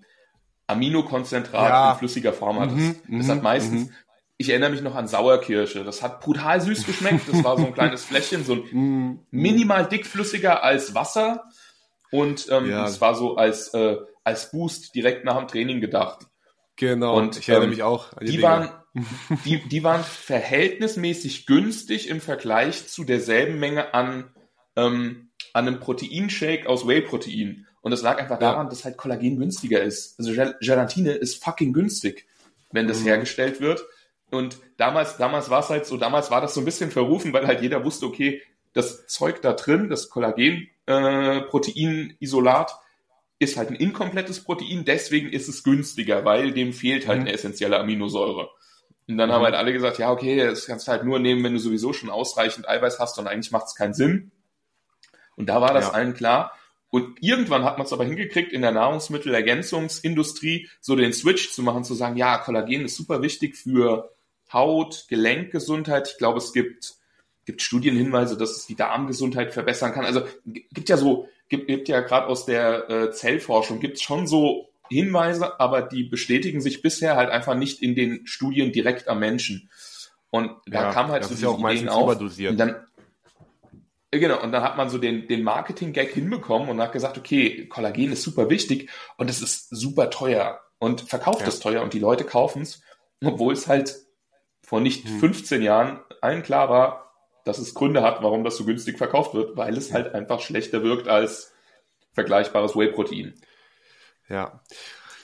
Aminokonzentrat 0.66 1.68
ja. 1.68 1.92
in 1.92 1.98
flüssiger 1.98 2.32
Form 2.32 2.60
hattest. 2.60 3.08
Mhm. 3.08 3.18
Das 3.18 3.28
hat 3.28 3.38
mhm. 3.38 3.42
meistens, 3.42 3.86
mhm. 3.86 3.94
ich 4.36 4.50
erinnere 4.50 4.70
mich 4.70 4.82
noch 4.82 4.94
an 4.94 5.08
Sauerkirsche, 5.08 5.84
das 5.84 6.02
hat 6.02 6.20
brutal 6.20 6.60
süß 6.60 6.86
geschmeckt. 6.86 7.28
Das 7.30 7.42
war 7.42 7.58
so 7.58 7.66
ein 7.66 7.74
kleines 7.74 8.04
Fläschchen, 8.04 8.44
so 8.44 8.54
ein 8.54 9.26
minimal 9.30 9.86
dickflüssiger 9.86 10.62
als 10.62 10.94
Wasser. 10.94 11.44
Und 12.10 12.46
ähm, 12.50 12.70
ja. 12.70 13.00
war 13.00 13.16
so 13.16 13.36
als 13.36 13.74
äh, 13.74 13.96
als 14.22 14.50
Boost 14.50 14.94
direkt 14.94 15.24
nach 15.24 15.36
dem 15.38 15.48
Training 15.48 15.80
gedacht. 15.80 16.26
Genau, 16.76 17.16
und 17.16 17.38
ich 17.38 17.48
erinnere 17.48 17.66
ähm, 17.66 17.70
mich 17.70 17.82
auch. 17.82 18.12
die, 18.20 18.32
die 18.32 18.42
waren, 18.42 18.70
die, 19.44 19.68
die 19.68 19.84
waren 19.84 20.02
verhältnismäßig 20.02 21.46
günstig 21.46 22.08
im 22.08 22.20
Vergleich 22.20 22.88
zu 22.88 23.04
derselben 23.04 23.58
Menge 23.58 23.94
an, 23.94 24.30
ähm, 24.76 25.30
an 25.52 25.68
einem 25.68 25.80
Proteinshake 25.80 26.68
aus 26.68 26.86
Whey-Protein. 26.86 27.66
Und 27.80 27.90
das 27.90 28.02
lag 28.02 28.18
einfach 28.18 28.38
daran, 28.38 28.70
dass 28.70 28.84
halt 28.84 28.96
Kollagen 28.96 29.38
günstiger 29.38 29.82
ist. 29.82 30.18
Also 30.18 30.32
Gelatine 30.60 31.12
ist 31.12 31.44
fucking 31.44 31.72
günstig, 31.72 32.26
wenn 32.72 32.88
das 32.88 33.00
mhm. 33.00 33.06
hergestellt 33.06 33.60
wird. 33.60 33.84
Und 34.30 34.58
damals, 34.78 35.16
damals 35.16 35.50
war 35.50 35.60
es 35.60 35.70
halt 35.70 35.86
so, 35.86 35.96
damals 35.96 36.30
war 36.30 36.40
das 36.40 36.54
so 36.54 36.60
ein 36.60 36.64
bisschen 36.64 36.90
verrufen, 36.90 37.32
weil 37.32 37.46
halt 37.46 37.62
jeder 37.62 37.84
wusste, 37.84 38.06
okay, 38.06 38.42
das 38.72 39.06
Zeug 39.06 39.40
da 39.42 39.52
drin, 39.52 39.88
das 39.88 40.08
Kollagen-Proteinisolat, 40.08 42.70
äh, 42.70 42.74
ist 43.44 43.56
halt 43.56 43.70
ein 43.70 43.76
inkomplettes 43.76 44.42
Protein, 44.42 44.84
deswegen 44.84 45.30
ist 45.30 45.48
es 45.48 45.62
günstiger, 45.62 46.24
weil 46.24 46.52
dem 46.52 46.72
fehlt 46.72 47.06
halt 47.06 47.20
mhm. 47.20 47.26
eine 47.26 47.34
essentielle 47.34 47.78
Aminosäure. 47.78 48.50
Und 49.06 49.18
dann 49.18 49.28
mhm. 49.28 49.34
haben 49.34 49.44
halt 49.44 49.54
alle 49.54 49.72
gesagt, 49.72 49.98
ja, 49.98 50.10
okay, 50.10 50.36
das 50.36 50.66
kannst 50.66 50.88
du 50.88 50.92
halt 50.92 51.04
nur 51.04 51.18
nehmen, 51.18 51.44
wenn 51.44 51.52
du 51.52 51.60
sowieso 51.60 51.92
schon 51.92 52.10
ausreichend 52.10 52.68
Eiweiß 52.68 52.98
hast 52.98 53.18
und 53.18 53.26
eigentlich 53.26 53.52
macht 53.52 53.66
es 53.66 53.74
keinen 53.74 53.94
Sinn. 53.94 54.32
Und 55.36 55.48
da 55.48 55.60
war 55.60 55.74
das 55.74 55.86
ja. 55.86 55.92
allen 55.92 56.14
klar. 56.14 56.52
Und 56.90 57.20
irgendwann 57.20 57.64
hat 57.64 57.76
man 57.76 57.86
es 57.86 57.92
aber 57.92 58.04
hingekriegt, 58.04 58.52
in 58.52 58.62
der 58.62 58.70
Nahrungsmittelergänzungsindustrie 58.70 60.68
so 60.80 60.94
den 60.94 61.12
Switch 61.12 61.50
zu 61.50 61.62
machen, 61.62 61.82
zu 61.82 61.94
sagen, 61.94 62.16
ja, 62.16 62.38
Kollagen 62.38 62.84
ist 62.84 62.96
super 62.96 63.20
wichtig 63.20 63.56
für 63.56 64.14
Haut, 64.52 65.06
Gelenkgesundheit. 65.08 66.08
Ich 66.08 66.18
glaube, 66.18 66.38
es 66.38 66.52
gibt, 66.52 66.94
gibt 67.46 67.62
Studienhinweise, 67.62 68.36
dass 68.36 68.52
es 68.52 68.66
die 68.66 68.76
Darmgesundheit 68.76 69.52
verbessern 69.52 69.92
kann. 69.92 70.04
Also 70.04 70.22
gibt 70.44 70.88
ja 70.88 70.96
so 70.96 71.28
gibt, 71.48 71.68
gibt 71.68 71.88
ja 71.88 72.00
gerade 72.00 72.26
aus 72.26 72.46
der 72.46 72.90
äh, 72.90 73.10
Zellforschung, 73.10 73.80
gibt 73.80 73.96
es 73.96 74.02
schon 74.02 74.26
so 74.26 74.70
Hinweise, 74.90 75.58
aber 75.60 75.82
die 75.82 76.04
bestätigen 76.04 76.60
sich 76.60 76.82
bisher 76.82 77.16
halt 77.16 77.30
einfach 77.30 77.54
nicht 77.54 77.82
in 77.82 77.94
den 77.94 78.26
Studien 78.26 78.72
direkt 78.72 79.08
am 79.08 79.20
Menschen. 79.20 79.70
Und 80.30 80.50
da 80.66 80.84
ja, 80.84 80.92
kam 80.92 81.08
halt 81.08 81.24
so 81.24 81.34
diese 81.34 81.46
ja 81.46 81.70
Ideen 81.70 81.88
auf. 81.88 82.18
Und 82.18 82.58
dann, 82.58 82.76
äh, 84.10 84.18
genau, 84.18 84.42
und 84.42 84.52
dann 84.52 84.62
hat 84.62 84.76
man 84.76 84.90
so 84.90 84.98
den, 84.98 85.26
den 85.26 85.42
Marketing-Gag 85.42 86.12
hinbekommen 86.12 86.68
und 86.68 86.80
hat 86.80 86.92
gesagt, 86.92 87.16
okay, 87.18 87.66
Kollagen 87.66 88.12
ist 88.12 88.22
super 88.22 88.50
wichtig 88.50 88.90
und 89.16 89.30
es 89.30 89.40
ist 89.40 89.68
super 89.70 90.10
teuer 90.10 90.60
und 90.78 91.02
verkauft 91.02 91.46
es 91.46 91.60
teuer 91.60 91.82
und 91.82 91.94
die 91.94 91.98
Leute 91.98 92.24
kaufen 92.24 92.62
es, 92.62 92.82
obwohl 93.24 93.54
es 93.54 93.68
halt 93.68 93.96
vor 94.62 94.80
nicht 94.80 95.06
hm. 95.08 95.20
15 95.20 95.62
Jahren 95.62 96.00
allen 96.20 96.42
klar 96.42 96.68
war, 96.68 97.03
dass 97.44 97.58
es 97.58 97.74
Gründe 97.74 98.02
hat, 98.02 98.22
warum 98.22 98.42
das 98.42 98.56
so 98.56 98.64
günstig 98.64 98.98
verkauft 98.98 99.34
wird, 99.34 99.56
weil 99.56 99.76
es 99.76 99.92
halt 99.92 100.14
einfach 100.14 100.40
schlechter 100.40 100.82
wirkt 100.82 101.08
als 101.08 101.52
vergleichbares 102.12 102.74
Whey-Protein. 102.74 103.34
Ja, 104.28 104.62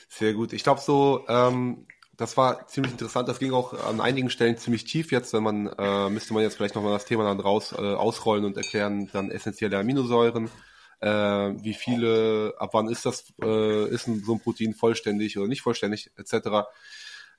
sehr 0.09 0.35
gut. 0.35 0.53
Ich 0.53 0.63
glaube 0.63 0.81
so, 0.81 1.25
ähm, 1.29 1.87
das 2.21 2.37
war 2.37 2.67
ziemlich 2.67 2.93
interessant. 2.93 3.29
Das 3.29 3.39
ging 3.39 3.53
auch 3.53 3.73
an 3.73 4.01
einigen 4.01 4.29
Stellen 4.29 4.59
ziemlich 4.59 4.85
tief 4.85 5.11
jetzt. 5.11 5.33
Wenn 5.33 5.43
man 5.43 5.69
äh, 5.79 6.11
müsste 6.11 6.35
man 6.35 6.43
jetzt 6.43 6.57
vielleicht 6.57 6.75
nochmal 6.75 6.93
das 6.93 7.07
Thema 7.07 7.25
dann 7.25 7.41
raus 7.41 7.73
äh, 7.73 7.81
ausrollen 7.81 8.45
und 8.45 8.59
erklären, 8.59 9.09
dann 9.13 9.31
essentielle 9.31 9.79
Aminosäuren. 9.79 10.51
Äh, 11.01 11.09
wie 11.09 11.73
viele, 11.73 12.53
ab 12.59 12.71
wann 12.75 12.89
ist 12.89 13.07
das, 13.07 13.33
äh, 13.43 13.89
ist 13.89 14.07
ein, 14.07 14.23
so 14.23 14.35
ein 14.35 14.41
Protein 14.41 14.75
vollständig 14.75 15.39
oder 15.39 15.49
nicht 15.49 15.63
vollständig, 15.63 16.11
etc. 16.19 16.69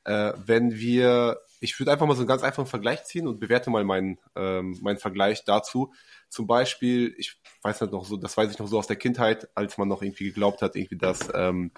Äh, 0.03 0.33
wenn 0.45 0.71
wir 0.71 1.41
ich 1.63 1.79
würde 1.79 1.91
einfach 1.91 2.07
mal 2.07 2.15
so 2.15 2.21
einen 2.21 2.27
ganz 2.27 2.41
einfachen 2.41 2.65
Vergleich 2.65 3.03
ziehen 3.03 3.27
und 3.27 3.39
bewerte 3.39 3.69
mal 3.69 3.83
meinen, 3.83 4.17
ähm, 4.35 4.77
meinen 4.81 4.97
Vergleich 4.97 5.45
dazu. 5.45 5.93
Zum 6.27 6.47
Beispiel, 6.47 7.13
ich 7.19 7.39
weiß 7.61 7.81
nicht 7.81 7.93
noch 7.93 8.03
so, 8.03 8.17
das 8.17 8.35
weiß 8.35 8.51
ich 8.51 8.57
noch 8.57 8.67
so 8.67 8.79
aus 8.79 8.87
der 8.87 8.95
Kindheit, 8.95 9.47
als 9.53 9.77
man 9.77 9.87
noch 9.87 10.01
irgendwie 10.01 10.25
geglaubt 10.25 10.63
hat, 10.63 10.75
irgendwie, 10.75 10.97
dass 10.97 11.29
ähm, 11.35 11.71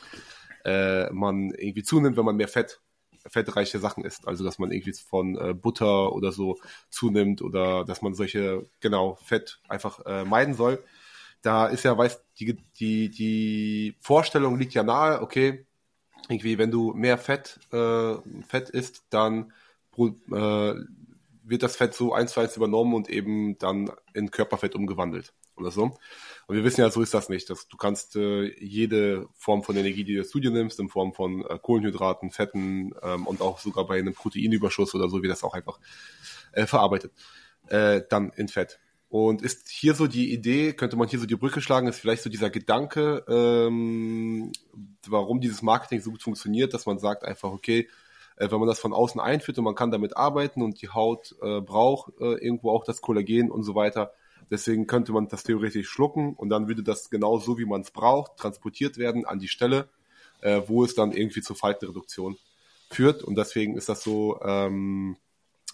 äh, 0.63 1.11
man 1.11 1.51
irgendwie 1.51 1.83
zunimmt, 1.83 2.15
wenn 2.15 2.23
man 2.23 2.37
mehr 2.37 2.47
Fett 2.47 2.79
fettreiche 3.27 3.79
Sachen 3.79 4.05
isst. 4.05 4.25
Also 4.25 4.45
dass 4.45 4.57
man 4.57 4.71
irgendwie 4.71 4.93
von 4.93 5.37
äh, 5.37 5.53
Butter 5.53 6.13
oder 6.13 6.31
so 6.31 6.57
zunimmt 6.89 7.41
oder 7.41 7.83
dass 7.83 8.01
man 8.01 8.13
solche, 8.13 8.65
genau, 8.79 9.15
Fett 9.15 9.59
einfach 9.67 9.99
äh, 10.05 10.23
meiden 10.23 10.53
soll. 10.53 10.81
Da 11.41 11.67
ist 11.67 11.83
ja, 11.83 11.97
weiß, 11.97 12.21
die, 12.39 12.55
die, 12.79 13.09
die 13.09 13.95
Vorstellung 13.99 14.57
liegt 14.57 14.73
ja 14.73 14.83
nahe, 14.83 15.21
okay, 15.21 15.65
irgendwie, 16.29 16.57
wenn 16.57 16.71
du 16.71 16.93
mehr 16.93 17.17
Fett, 17.17 17.59
äh, 17.71 18.15
Fett 18.47 18.69
isst, 18.69 19.03
dann 19.09 19.51
äh, 19.97 20.73
wird 21.43 21.63
das 21.63 21.75
Fett 21.75 21.93
so 21.93 22.13
eins 22.13 22.33
zu 22.33 22.39
eins 22.39 22.57
übernommen 22.57 22.93
und 22.93 23.09
eben 23.09 23.57
dann 23.57 23.91
in 24.13 24.31
Körperfett 24.31 24.75
umgewandelt 24.75 25.33
oder 25.55 25.71
so. 25.71 25.97
Und 26.47 26.55
wir 26.55 26.63
wissen 26.63 26.81
ja, 26.81 26.89
so 26.89 27.01
ist 27.01 27.13
das 27.13 27.29
nicht. 27.29 27.49
Dass 27.49 27.67
du 27.67 27.77
kannst 27.77 28.15
äh, 28.15 28.53
jede 28.59 29.27
Form 29.33 29.63
von 29.63 29.75
Energie, 29.75 30.03
die 30.03 30.15
du 30.15 30.25
zu 30.25 30.39
dir 30.39 30.51
nimmst, 30.51 30.79
in 30.79 30.89
Form 30.89 31.13
von 31.13 31.45
äh, 31.45 31.59
Kohlenhydraten, 31.61 32.31
Fetten 32.31 32.93
ähm, 33.01 33.27
und 33.27 33.41
auch 33.41 33.59
sogar 33.59 33.85
bei 33.85 33.99
einem 33.99 34.13
Proteinüberschuss 34.13 34.95
oder 34.95 35.09
so, 35.09 35.21
wie 35.21 35.27
das 35.27 35.43
auch 35.43 35.53
einfach 35.53 35.79
äh, 36.53 36.65
verarbeitet, 36.65 37.11
äh, 37.67 38.01
dann 38.09 38.31
in 38.35 38.47
Fett. 38.47 38.79
Und 39.13 39.43
ist 39.43 39.69
hier 39.69 39.93
so 39.93 40.07
die 40.07 40.33
Idee, 40.33 40.73
könnte 40.73 40.95
man 40.95 41.07
hier 41.07 41.19
so 41.19 41.27
die 41.27 41.35
Brücke 41.35 41.61
schlagen, 41.61 41.87
ist 41.87 41.99
vielleicht 41.99 42.23
so 42.23 42.31
dieser 42.31 42.49
Gedanke, 42.49 43.23
ähm, 43.27 44.51
warum 45.05 45.39
dieses 45.39 45.61
Marketing 45.61 46.01
so 46.01 46.09
gut 46.09 46.23
funktioniert, 46.23 46.73
dass 46.73 46.87
man 46.87 46.97
sagt 46.97 47.23
einfach, 47.23 47.51
okay, 47.51 47.87
äh, 48.37 48.49
wenn 48.49 48.57
man 48.57 48.67
das 48.67 48.79
von 48.79 48.91
außen 48.91 49.21
einführt 49.21 49.59
und 49.59 49.65
man 49.65 49.75
kann 49.75 49.91
damit 49.91 50.17
arbeiten 50.17 50.63
und 50.63 50.81
die 50.81 50.89
Haut 50.89 51.35
äh, 51.43 51.61
braucht 51.61 52.13
äh, 52.19 52.43
irgendwo 52.43 52.71
auch 52.71 52.85
das 52.85 53.01
Kollagen 53.01 53.51
und 53.51 53.61
so 53.61 53.75
weiter, 53.75 54.13
Deswegen 54.51 54.87
könnte 54.87 55.11
man 55.11 55.27
das 55.27 55.43
theoretisch 55.43 55.89
schlucken 55.89 56.33
und 56.33 56.49
dann 56.49 56.67
würde 56.67 56.83
das 56.83 57.09
genau 57.09 57.39
so, 57.39 57.57
wie 57.57 57.65
man 57.65 57.81
es 57.81 57.91
braucht, 57.91 58.37
transportiert 58.37 58.97
werden 58.97 59.25
an 59.25 59.39
die 59.39 59.47
Stelle, 59.47 59.87
äh, 60.41 60.61
wo 60.67 60.83
es 60.83 60.95
dann 60.95 61.11
irgendwie 61.11 61.41
zur 61.41 61.55
Faltenreduktion 61.55 62.37
führt. 62.89 63.23
Und 63.23 63.35
deswegen 63.35 63.77
ist 63.77 63.89
das 63.89 64.03
so, 64.03 64.39
ähm, 64.43 65.17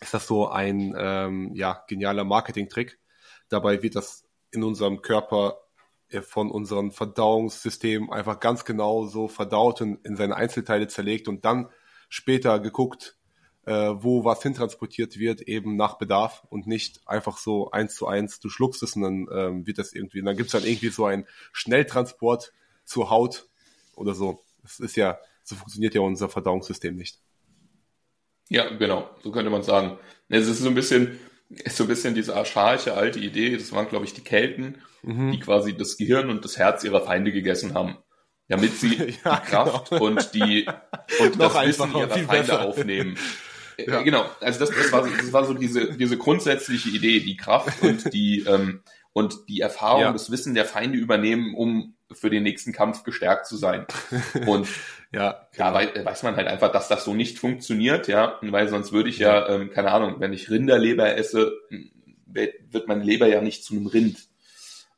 ist 0.01 0.13
das 0.13 0.27
so 0.27 0.48
ein 0.50 0.96
ähm, 0.98 1.55
ja, 1.55 1.84
genialer 1.88 2.24
Marketing-Trick. 2.24 3.00
Dabei 3.50 3.84
wird 3.84 3.96
das 3.96 4.25
in 4.51 4.63
unserem 4.63 5.01
Körper 5.01 5.60
äh, 6.10 6.22
von 6.22 6.51
unserem 6.51 6.91
Verdauungssystem 6.91 8.10
einfach 8.12 8.39
ganz 8.39 8.65
genau 8.65 9.06
so 9.06 9.27
verdaut 9.27 9.82
und 9.82 10.06
in 10.06 10.15
seine 10.15 10.36
Einzelteile 10.36 10.88
zerlegt 10.88 11.27
und 11.27 11.46
dann 11.46 11.70
später 12.10 12.60
geguckt, 12.60 13.18
äh, 13.65 13.72
wo 13.72 14.25
was 14.25 14.41
hintransportiert 14.41 15.20
wird, 15.20 15.41
eben 15.41 15.75
nach 15.75 15.98
Bedarf 15.98 16.44
und 16.50 16.65
nicht 16.65 17.08
einfach 17.08 17.38
so 17.38 17.72
eins 17.72 17.96
zu 17.96 18.08
eins, 18.08 18.39
du 18.39 18.50
schluckst 18.50 18.82
es 18.82 18.96
und 18.96 19.03
dann 19.03 19.27
ähm, 19.32 19.68
wird 19.68 19.77
das 19.77 19.94
irgendwie, 19.94 20.20
und 20.20 20.25
dann 20.25 20.38
gibt's 20.38 20.53
dann 20.53 20.63
irgendwie 20.63 20.89
so 20.89 21.06
einen 21.06 21.27
Schnelltransport 21.51 22.53
zur 22.84 23.10
Haut 23.12 23.48
oder 23.96 24.15
so. 24.15 24.41
Das 24.63 24.79
ist 24.79 24.96
ja, 24.96 25.20
so 25.44 25.56
funktioniert 25.56 25.94
ja 25.94 26.01
unser 26.01 26.29
Verdauungssystem 26.29 26.96
nicht. 26.96 27.20
Ja, 28.50 28.75
genau, 28.75 29.08
so 29.22 29.32
könnte 29.32 29.51
man 29.51 29.62
sagen. 29.62 30.00
Es 30.27 30.48
ist 30.48 30.60
so 30.60 30.70
ein 30.70 30.75
bisschen, 30.75 31.20
ist 31.50 31.77
so 31.77 31.86
ein 31.86 31.88
bisschen 31.88 32.15
diese 32.15 32.36
archaische 32.36 32.94
alte 32.94 33.20
Idee, 33.20 33.58
das 33.58 33.72
waren, 33.72 33.89
glaube 33.89 34.06
ich, 34.06 34.13
die 34.13 34.24
Kelten, 34.24 34.82
mhm. 35.01 35.32
die 35.32 35.39
quasi 35.39 35.75
das 35.75 35.98
Gehirn 35.98 36.29
und 36.29 36.46
das 36.46 36.58
Herz 36.58 36.84
ihrer 36.84 37.01
Feinde 37.01 37.32
gegessen 37.32 37.74
haben 37.74 37.98
damit 38.50 38.75
sie 38.77 38.96
ja, 39.24 39.38
die 39.38 39.50
Kraft 39.50 39.89
genau. 39.91 40.03
und 40.03 40.34
die 40.34 40.68
und 41.20 41.39
das 41.39 41.53
Wissen 41.65 41.96
ihrer 41.96 42.10
Feinde 42.10 42.27
besser. 42.27 42.62
aufnehmen. 42.62 43.18
Ja. 43.88 44.01
Äh, 44.01 44.03
genau, 44.03 44.29
also 44.41 44.60
das, 44.60 44.72
das, 44.72 44.91
war, 44.91 45.08
das 45.08 45.32
war 45.32 45.46
so 45.46 45.53
diese, 45.53 45.96
diese 45.96 46.18
grundsätzliche 46.18 46.89
Idee, 46.89 47.22
die 47.22 47.38
Kraft 47.38 47.82
und 47.82 48.13
die, 48.13 48.44
ähm, 48.46 48.84
und 49.13 49.49
die 49.49 49.61
Erfahrung, 49.61 50.01
ja. 50.01 50.13
das 50.13 50.31
Wissen 50.31 50.53
der 50.53 50.65
Feinde 50.65 50.97
übernehmen, 50.97 51.55
um 51.55 51.95
für 52.11 52.29
den 52.29 52.43
nächsten 52.43 52.71
Kampf 52.71 53.03
gestärkt 53.03 53.45
zu 53.45 53.55
sein. 53.55 53.85
Und 54.47 54.67
ja, 55.11 55.47
da 55.55 55.83
genau. 55.83 56.05
weiß 56.05 56.23
man 56.23 56.35
halt 56.35 56.47
einfach, 56.47 56.71
dass 56.71 56.87
das 56.87 57.03
so 57.03 57.13
nicht 57.13 57.39
funktioniert, 57.39 58.07
ja, 58.07 58.39
weil 58.41 58.67
sonst 58.67 58.91
würde 58.91 59.09
ich 59.09 59.19
ja, 59.19 59.47
ähm, 59.47 59.69
keine 59.71 59.91
Ahnung, 59.91 60.15
wenn 60.19 60.33
ich 60.33 60.49
Rinderleber 60.49 61.15
esse, 61.17 61.53
wird 62.25 62.87
mein 62.87 63.01
Leber 63.01 63.27
ja 63.27 63.41
nicht 63.41 63.63
zu 63.63 63.75
einem 63.75 63.87
Rind. 63.87 64.27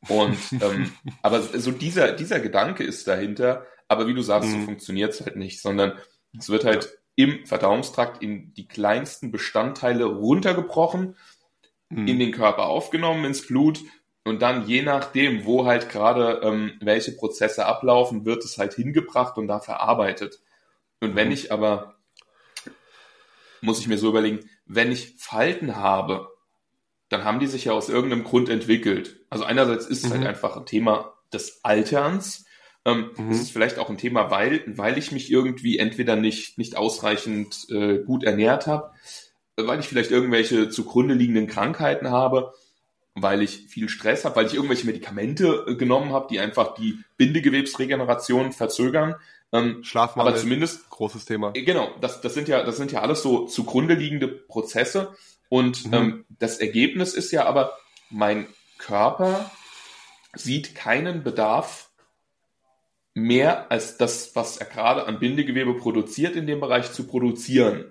Und 0.08 0.38
ähm, 0.62 0.94
aber 1.22 1.42
so 1.42 1.72
dieser 1.72 2.14
dieser 2.14 2.40
Gedanke 2.40 2.84
ist 2.84 3.08
dahinter, 3.08 3.66
aber 3.88 4.08
wie 4.08 4.14
du 4.14 4.22
sagst, 4.22 4.50
mhm. 4.50 4.60
so 4.60 4.66
funktioniert 4.66 5.14
es 5.14 5.22
halt 5.22 5.36
nicht, 5.36 5.62
sondern 5.62 5.98
es 6.38 6.50
wird 6.50 6.66
halt 6.66 6.98
im 7.16 7.46
Verdauungstrakt 7.46 8.24
in 8.24 8.54
die 8.54 8.68
kleinsten 8.68 9.32
Bestandteile 9.32 10.06
runtergebrochen, 10.06 11.16
mhm. 11.90 12.08
in 12.08 12.20
den 12.20 12.32
Körper 12.32 12.68
aufgenommen, 12.68 13.26
ins 13.26 13.46
Blut 13.46 13.82
und 14.24 14.42
dann 14.42 14.68
je 14.68 14.82
nachdem, 14.84 15.46
wo 15.46 15.66
halt 15.66 15.90
gerade 15.90 16.42
ähm, 16.44 16.74
welche 16.82 17.12
Prozesse 17.14 17.66
ablaufen, 17.66 18.26
wird 18.26 18.44
es 18.46 18.58
halt 18.58 18.74
hingebracht 18.74 19.38
und 19.38 19.48
da 19.48 19.60
verarbeitet. 19.60 20.40
Und 21.00 21.16
wenn 21.16 21.28
mhm. 21.28 21.34
ich 21.34 21.52
aber, 21.52 21.96
muss 23.62 23.80
ich 23.80 23.88
mir 23.88 23.98
so 23.98 24.10
überlegen, 24.10 24.50
wenn 24.66 24.92
ich 24.92 25.16
Falten 25.18 25.76
habe, 25.76 26.30
dann 27.10 27.24
haben 27.24 27.40
die 27.40 27.48
sich 27.48 27.66
ja 27.66 27.74
aus 27.74 27.90
irgendeinem 27.90 28.24
Grund 28.24 28.48
entwickelt. 28.48 29.26
Also 29.30 29.44
einerseits 29.44 29.86
ist 29.86 30.06
es 30.06 30.12
halt 30.12 30.22
mhm. 30.22 30.26
halt 30.26 30.36
einfach 30.36 30.56
ein 30.56 30.66
Thema 30.66 31.14
des 31.34 31.64
Alterns, 31.64 32.46
ähm, 32.86 33.12
mhm. 33.16 33.30
Das 33.30 33.40
ist 33.40 33.52
vielleicht 33.52 33.78
auch 33.78 33.90
ein 33.90 33.98
Thema, 33.98 34.32
weil, 34.32 34.64
weil 34.66 34.98
ich 34.98 35.12
mich 35.12 35.32
irgendwie 35.32 35.78
entweder 35.78 36.16
nicht, 36.16 36.58
nicht 36.58 36.78
ausreichend 36.78 37.68
äh, 37.70 38.00
gut 38.00 38.24
ernährt 38.24 38.68
habe, 38.68 38.92
weil 39.56 39.80
ich 39.80 39.88
vielleicht 39.88 40.12
irgendwelche 40.12 40.70
zugrunde 40.70 41.14
liegenden 41.14 41.48
Krankheiten 41.48 42.10
habe, 42.10 42.54
weil 43.22 43.42
ich 43.42 43.68
viel 43.68 43.90
Stress 43.90 44.26
habe, 44.26 44.36
weil 44.36 44.46
ich 44.48 44.54
irgendwelche 44.54 44.86
Medikamente 44.86 45.66
äh, 45.68 45.76
genommen 45.76 46.14
habe, 46.14 46.28
die 46.30 46.40
einfach 46.40 46.74
die 46.76 47.00
Bindegewebsregeneration 47.18 48.52
verzögern. 48.52 49.16
Ähm, 49.54 49.84
Schlafmangel, 49.84 50.34
aber 50.34 50.42
zumindest 50.42 50.90
großes 50.90 51.26
Thema. 51.26 51.52
Äh, 51.54 51.64
genau, 51.64 51.90
das, 52.00 52.22
das 52.22 52.34
sind 52.34 52.48
ja, 52.48 52.64
das 52.64 52.78
sind 52.78 52.92
ja 52.92 53.02
alles 53.02 53.22
so 53.22 53.48
zugrunde 53.48 53.96
liegende 53.96 54.28
Prozesse. 54.28 55.16
Und 55.50 55.88
mhm. 55.88 55.94
ähm, 55.94 56.26
das 56.40 56.60
Ergebnis 56.60 57.14
ist 57.14 57.32
ja 57.32 57.46
aber, 57.46 57.78
mein 58.10 58.48
Körper 58.78 59.52
sieht 60.34 60.76
keinen 60.76 61.24
Bedarf 61.24 61.90
mehr 63.14 63.72
als 63.72 63.98
das, 63.98 64.36
was 64.36 64.58
er 64.58 64.66
gerade 64.66 65.06
an 65.06 65.20
Bindegewebe 65.20 65.74
produziert, 65.74 66.36
in 66.36 66.48
dem 66.48 66.62
Bereich 66.62 66.92
zu 66.94 67.06
produzieren. 67.06 67.86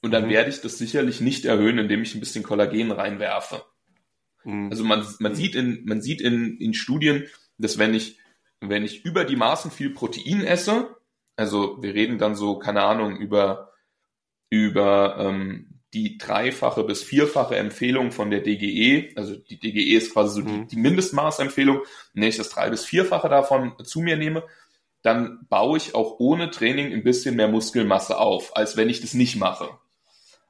Und 0.00 0.10
dann 0.10 0.26
mhm. 0.26 0.30
werde 0.30 0.50
ich 0.50 0.60
das 0.60 0.78
sicherlich 0.78 1.20
nicht 1.20 1.44
erhöhen, 1.44 1.78
indem 1.78 2.02
ich 2.02 2.14
ein 2.14 2.20
bisschen 2.20 2.42
Kollagen 2.42 2.90
reinwerfe. 2.90 3.62
Mhm. 4.44 4.70
Also 4.70 4.84
man, 4.84 5.06
man 5.18 5.34
sieht 5.34 5.54
in, 5.54 5.84
man 5.84 6.00
sieht 6.00 6.20
in, 6.20 6.58
in 6.58 6.74
Studien, 6.74 7.26
dass 7.58 7.78
wenn 7.78 7.94
ich, 7.94 8.18
wenn 8.60 8.84
ich 8.84 9.04
über 9.04 9.24
die 9.24 9.36
Maßen 9.36 9.70
viel 9.70 9.90
Protein 9.90 10.44
esse, 10.44 10.96
also 11.36 11.82
wir 11.82 11.94
reden 11.94 12.18
dann 12.18 12.34
so, 12.34 12.58
keine 12.58 12.82
Ahnung, 12.82 13.16
über, 13.16 13.72
über 14.50 15.16
ähm, 15.18 15.80
die 15.94 16.16
dreifache 16.16 16.84
bis 16.84 17.02
vierfache 17.02 17.56
Empfehlung 17.56 18.12
von 18.12 18.30
der 18.30 18.40
DGE, 18.40 19.14
also 19.16 19.36
die 19.36 19.58
DGE 19.58 19.96
ist 19.96 20.12
quasi 20.12 20.40
so 20.40 20.48
mhm. 20.48 20.62
die, 20.62 20.76
die 20.76 20.80
Mindestmaßempfehlung, 20.80 21.80
wenn 22.14 22.22
ich 22.22 22.36
das 22.36 22.48
drei 22.48 22.70
bis 22.70 22.84
vierfache 22.84 23.28
davon 23.28 23.74
zu 23.84 24.00
mir 24.00 24.16
nehme, 24.16 24.44
dann 25.02 25.46
baue 25.48 25.76
ich 25.76 25.94
auch 25.94 26.18
ohne 26.18 26.50
Training 26.50 26.92
ein 26.92 27.02
bisschen 27.02 27.36
mehr 27.36 27.48
Muskelmasse 27.48 28.18
auf, 28.18 28.56
als 28.56 28.76
wenn 28.76 28.88
ich 28.88 29.00
das 29.00 29.14
nicht 29.14 29.36
mache. 29.36 29.68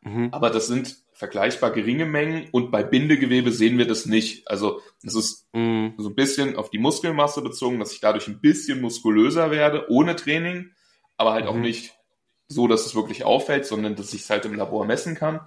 Mhm. 0.03 0.29
Aber 0.31 0.51
das 0.51 0.67
sind 0.67 0.97
vergleichbar 1.13 1.71
geringe 1.71 2.07
Mengen 2.07 2.49
und 2.53 2.71
bei 2.71 2.83
Bindegewebe 2.83 3.53
sehen 3.53 3.79
wir 3.79 3.87
das 3.87 4.07
nicht. 4.07 4.49
Also 4.49 4.81
es 5.05 5.15
ist 5.15 5.47
mhm. 5.53 5.95
so 5.99 6.09
ein 6.09 6.15
bisschen 6.15 6.57
auf 6.57 6.71
die 6.71 6.79
Muskelmasse 6.79 7.43
bezogen, 7.43 7.79
dass 7.79 7.93
ich 7.93 8.01
dadurch 8.01 8.29
ein 8.29 8.41
bisschen 8.41 8.81
muskulöser 8.81 9.51
werde, 9.51 9.91
ohne 9.91 10.17
Training, 10.17 10.71
aber 11.17 11.33
halt 11.33 11.45
mhm. 11.45 11.51
auch 11.51 11.57
nicht 11.57 11.95
so, 12.49 12.67
dass 12.67 12.87
es 12.87 12.95
wirklich 12.95 13.25
auffällt, 13.25 13.67
sondern 13.67 13.95
dass 13.95 14.15
ich 14.15 14.23
es 14.23 14.31
halt 14.31 14.45
im 14.45 14.55
Labor 14.55 14.85
messen 14.85 15.15
kann. 15.15 15.41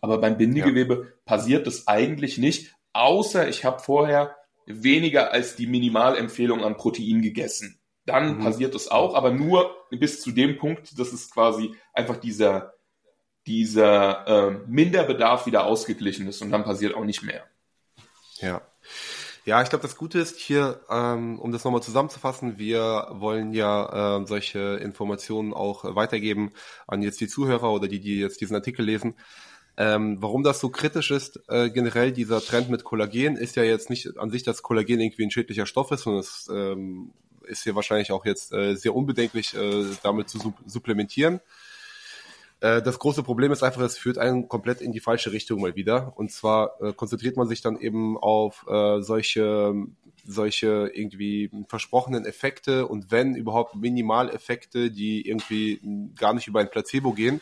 Aber 0.00 0.18
beim 0.18 0.38
Bindegewebe 0.38 0.94
ja. 0.94 1.10
passiert 1.24 1.66
das 1.66 1.86
eigentlich 1.86 2.38
nicht, 2.38 2.74
außer 2.92 3.48
ich 3.48 3.64
habe 3.64 3.80
vorher 3.80 4.36
weniger 4.66 5.32
als 5.32 5.56
die 5.56 5.66
Minimalempfehlung 5.66 6.64
an 6.64 6.76
Protein 6.76 7.22
gegessen. 7.22 7.80
Dann 8.06 8.38
mhm. 8.38 8.44
passiert 8.44 8.74
es 8.74 8.90
auch, 8.90 9.14
aber 9.14 9.30
nur 9.30 9.74
bis 9.90 10.20
zu 10.20 10.32
dem 10.32 10.56
Punkt, 10.56 10.98
dass 10.98 11.12
es 11.12 11.30
quasi 11.30 11.74
einfach 11.92 12.16
dieser, 12.16 12.72
dieser 13.46 14.26
äh, 14.26 14.50
Minderbedarf 14.66 15.46
wieder 15.46 15.64
ausgeglichen 15.64 16.28
ist 16.28 16.42
und 16.42 16.50
dann 16.50 16.64
passiert 16.64 16.94
auch 16.94 17.04
nicht 17.04 17.22
mehr. 17.22 17.44
Ja. 18.40 18.62
Ja, 19.46 19.62
ich 19.62 19.70
glaube, 19.70 19.82
das 19.82 19.96
Gute 19.96 20.18
ist 20.18 20.38
hier, 20.38 20.80
ähm, 20.90 21.38
um 21.38 21.50
das 21.50 21.64
nochmal 21.64 21.82
zusammenzufassen, 21.82 22.58
wir 22.58 23.08
wollen 23.12 23.54
ja 23.54 24.18
äh, 24.20 24.26
solche 24.26 24.76
Informationen 24.76 25.54
auch 25.54 25.96
weitergeben 25.96 26.52
an 26.86 27.02
jetzt 27.02 27.20
die 27.20 27.28
Zuhörer 27.28 27.72
oder 27.72 27.88
die, 27.88 28.00
die 28.00 28.20
jetzt 28.20 28.40
diesen 28.42 28.54
Artikel 28.54 28.84
lesen. 28.84 29.14
Ähm, 29.78 30.18
warum 30.20 30.42
das 30.42 30.60
so 30.60 30.68
kritisch 30.68 31.10
ist, 31.10 31.40
äh, 31.48 31.70
generell 31.70 32.12
dieser 32.12 32.42
Trend 32.42 32.68
mit 32.68 32.84
Kollagen, 32.84 33.36
ist 33.36 33.56
ja 33.56 33.62
jetzt 33.62 33.88
nicht 33.88 34.18
an 34.18 34.30
sich, 34.30 34.42
dass 34.42 34.62
Kollagen 34.62 35.00
irgendwie 35.00 35.24
ein 35.24 35.30
schädlicher 35.30 35.64
Stoff 35.64 35.90
ist, 35.90 36.02
sondern 36.02 36.20
es 36.20 36.50
ähm, 36.52 37.12
ist 37.46 37.62
hier 37.62 37.74
wahrscheinlich 37.74 38.12
auch 38.12 38.26
jetzt 38.26 38.52
äh, 38.52 38.74
sehr 38.74 38.94
unbedenklich, 38.94 39.54
äh, 39.54 39.84
damit 40.02 40.28
zu 40.28 40.54
supplementieren. 40.66 41.40
Äh, 42.60 42.82
das 42.82 42.98
große 42.98 43.22
Problem 43.22 43.52
ist 43.52 43.62
einfach, 43.62 43.82
es 43.82 43.98
führt 43.98 44.18
einen 44.18 44.48
komplett 44.48 44.80
in 44.80 44.92
die 44.92 45.00
falsche 45.00 45.32
Richtung 45.32 45.60
mal 45.60 45.76
wieder. 45.76 46.12
Und 46.16 46.30
zwar 46.30 46.80
äh, 46.80 46.92
konzentriert 46.92 47.36
man 47.36 47.48
sich 47.48 47.62
dann 47.62 47.78
eben 47.78 48.18
auf 48.18 48.66
äh, 48.68 49.00
solche, 49.00 49.74
solche 50.24 50.90
irgendwie 50.94 51.50
versprochenen 51.68 52.24
Effekte 52.24 52.86
und 52.86 53.10
wenn 53.10 53.34
überhaupt 53.34 53.74
Minimaleffekte, 53.74 54.90
die 54.90 55.26
irgendwie 55.26 55.80
gar 56.16 56.34
nicht 56.34 56.46
über 56.46 56.60
ein 56.60 56.70
Placebo 56.70 57.12
gehen. 57.12 57.40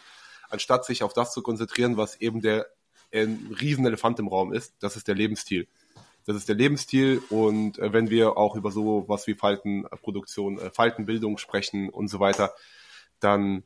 anstatt 0.50 0.86
sich 0.86 1.02
auf 1.02 1.12
das 1.12 1.34
zu 1.34 1.42
konzentrieren, 1.42 1.98
was 1.98 2.20
eben 2.20 2.40
der 2.40 2.66
ein 3.12 3.54
Riesenelefant 3.60 4.18
im 4.18 4.28
Raum 4.28 4.52
ist, 4.52 4.74
das 4.80 4.96
ist 4.96 5.08
der 5.08 5.14
Lebensstil. 5.14 5.66
Das 6.26 6.36
ist 6.36 6.48
der 6.48 6.56
Lebensstil 6.56 7.22
und 7.30 7.78
äh, 7.78 7.92
wenn 7.92 8.10
wir 8.10 8.36
auch 8.36 8.54
über 8.54 8.70
so 8.70 9.04
was 9.08 9.26
wie 9.26 9.34
Faltenproduktion, 9.34 10.58
äh, 10.58 10.70
Faltenbildung 10.70 11.38
sprechen 11.38 11.88
und 11.88 12.08
so 12.08 12.20
weiter, 12.20 12.54
dann 13.20 13.62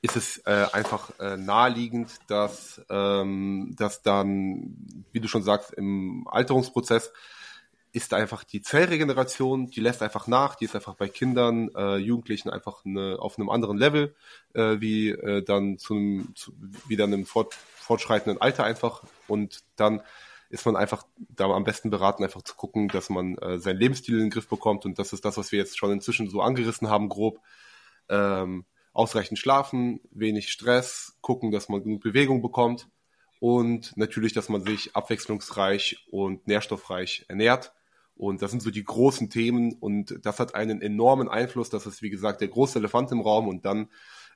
ist 0.00 0.16
es 0.16 0.38
äh, 0.46 0.66
einfach 0.72 1.18
äh, 1.18 1.36
naheliegend, 1.36 2.10
dass, 2.28 2.80
ähm, 2.88 3.74
dass 3.76 4.02
dann, 4.02 4.76
wie 5.12 5.20
du 5.20 5.28
schon 5.28 5.42
sagst, 5.42 5.72
im 5.74 6.26
Alterungsprozess 6.28 7.12
ist 7.92 8.14
einfach 8.14 8.42
die 8.42 8.62
Zellregeneration, 8.62 9.68
die 9.68 9.80
lässt 9.80 10.02
einfach 10.02 10.26
nach, 10.26 10.54
die 10.54 10.64
ist 10.64 10.74
einfach 10.74 10.94
bei 10.94 11.08
Kindern, 11.08 11.68
äh, 11.74 11.96
Jugendlichen 11.96 12.48
einfach 12.48 12.84
eine, 12.86 13.18
auf 13.18 13.38
einem 13.38 13.50
anderen 13.50 13.76
Level, 13.76 14.14
äh, 14.54 14.80
wie 14.80 15.10
äh, 15.10 15.42
dann 15.42 15.78
zu 15.78 15.94
einem, 15.94 16.34
zu, 16.34 16.52
wie 16.88 16.96
dann 16.96 17.12
im 17.12 17.26
fort, 17.26 17.54
fortschreitenden 17.54 18.40
Alter 18.40 18.64
einfach 18.64 19.02
und 19.28 19.62
dann 19.76 20.00
ist 20.48 20.66
man 20.66 20.76
einfach 20.76 21.06
da 21.18 21.46
am 21.46 21.64
besten 21.64 21.90
beraten, 21.90 22.22
einfach 22.22 22.42
zu 22.42 22.54
gucken, 22.54 22.88
dass 22.88 23.08
man 23.08 23.36
äh, 23.38 23.58
seinen 23.58 23.78
Lebensstil 23.78 24.16
in 24.16 24.20
den 24.24 24.30
Griff 24.30 24.48
bekommt. 24.48 24.84
Und 24.84 24.98
das 24.98 25.14
ist 25.14 25.24
das, 25.24 25.38
was 25.38 25.50
wir 25.50 25.58
jetzt 25.58 25.78
schon 25.78 25.90
inzwischen 25.90 26.28
so 26.28 26.42
angerissen 26.42 26.90
haben, 26.90 27.08
grob. 27.08 27.40
Ähm, 28.10 28.66
ausreichend 28.92 29.38
schlafen, 29.38 30.00
wenig 30.10 30.50
Stress, 30.50 31.16
gucken, 31.20 31.50
dass 31.50 31.68
man 31.68 31.82
genug 31.82 32.02
Bewegung 32.02 32.42
bekommt 32.42 32.88
und 33.40 33.96
natürlich, 33.96 34.32
dass 34.32 34.48
man 34.48 34.62
sich 34.62 34.94
abwechslungsreich 34.94 36.06
und 36.10 36.46
nährstoffreich 36.46 37.24
ernährt. 37.28 37.72
Und 38.14 38.42
das 38.42 38.50
sind 38.50 38.62
so 38.62 38.70
die 38.70 38.84
großen 38.84 39.30
Themen 39.30 39.72
und 39.72 40.18
das 40.24 40.38
hat 40.38 40.54
einen 40.54 40.82
enormen 40.82 41.28
Einfluss. 41.28 41.70
Das 41.70 41.86
ist, 41.86 42.02
wie 42.02 42.10
gesagt, 42.10 42.40
der 42.40 42.48
große 42.48 42.78
Elefant 42.78 43.10
im 43.10 43.20
Raum 43.20 43.48
und 43.48 43.64
dann 43.64 43.88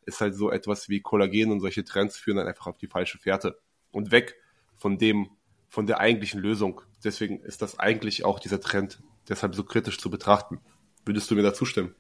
ist 0.07 0.21
halt 0.21 0.35
so 0.35 0.51
etwas 0.51 0.89
wie 0.89 1.01
Kollagen 1.01 1.53
und 1.53 1.61
solche 1.61 1.85
Trends 1.85 2.17
führen 2.17 2.39
dann 2.39 2.49
einfach 2.49 2.67
auf 2.69 2.79
die 2.79 2.87
falsche 2.87 3.19
Fährte 3.19 3.59
und 3.93 4.11
weg 4.11 4.37
von 4.77 4.99
dem, 4.99 5.29
von 5.69 5.87
der 5.87 6.01
eigentlichen 6.01 6.41
Lösung. 6.41 6.81
Deswegen 7.05 7.41
ist 7.41 7.63
das 7.63 7.79
eigentlich 7.79 8.25
auch 8.25 8.41
dieser 8.41 8.61
Trend 8.61 9.03
deshalb 9.29 9.55
so 9.55 9.65
kritisch 9.65 9.99
zu 9.99 10.11
betrachten. 10.11 10.61
Würdest 11.05 11.31
du 11.31 11.35
mir 11.35 11.43
da 11.43 11.53
zustimmen? 11.53 11.95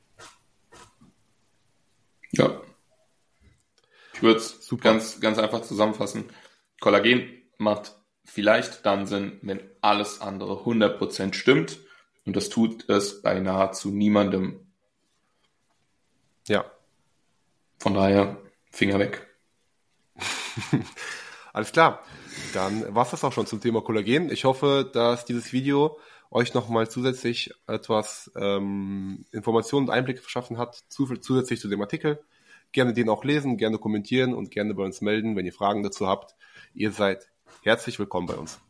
Ja. 2.36 2.60
Ich 4.14 4.22
würde 4.22 4.38
es 4.38 4.68
ganz, 4.80 5.20
ganz 5.20 5.38
einfach 5.38 5.62
zusammenfassen. 5.62 6.24
Kollagen 6.80 7.42
macht 7.58 7.94
vielleicht 8.24 8.84
dann 8.86 9.06
Sinn, 9.06 9.38
wenn 9.42 9.60
alles 9.80 10.20
andere 10.20 10.54
100% 10.64 11.34
stimmt. 11.34 11.78
Und 12.24 12.34
das 12.34 12.48
tut 12.48 12.88
es 12.88 13.22
bei 13.22 13.38
nahezu 13.38 13.90
niemandem. 13.90 14.66
Ja. 16.48 16.64
Von 17.78 17.94
daher, 17.94 18.38
Finger 18.70 18.98
weg. 18.98 19.26
Alles 21.52 21.72
klar. 21.72 22.02
Dann 22.52 22.94
war 22.94 23.04
es 23.04 23.10
das 23.10 23.24
auch 23.24 23.32
schon 23.32 23.46
zum 23.46 23.60
Thema 23.60 23.82
Kollagen. 23.82 24.30
Ich 24.30 24.44
hoffe, 24.44 24.90
dass 24.92 25.24
dieses 25.24 25.52
Video 25.52 25.98
euch 26.36 26.52
nochmal 26.52 26.86
zusätzlich 26.86 27.50
etwas 27.66 28.30
ähm, 28.36 29.24
Informationen 29.32 29.86
und 29.86 29.90
Einblicke 29.90 30.20
verschaffen 30.20 30.58
hat, 30.58 30.84
zusätzlich 30.90 31.60
zu 31.60 31.68
dem 31.68 31.80
Artikel. 31.80 32.20
Gerne 32.72 32.92
den 32.92 33.08
auch 33.08 33.24
lesen, 33.24 33.56
gerne 33.56 33.78
kommentieren 33.78 34.34
und 34.34 34.50
gerne 34.50 34.74
bei 34.74 34.84
uns 34.84 35.00
melden, 35.00 35.34
wenn 35.34 35.46
ihr 35.46 35.54
Fragen 35.54 35.82
dazu 35.82 36.06
habt. 36.06 36.34
Ihr 36.74 36.92
seid 36.92 37.30
herzlich 37.62 37.98
willkommen 37.98 38.26
bei 38.26 38.34
uns. 38.34 38.60